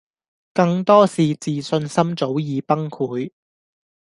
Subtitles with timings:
[0.55, 3.29] 更多是自信心早已崩潰